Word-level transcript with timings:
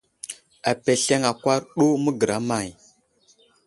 Apesleŋ 0.71 1.21
akwar 1.31 1.61
ɗu 1.75 1.85
məgəra 2.03 2.37
may? 2.47 2.69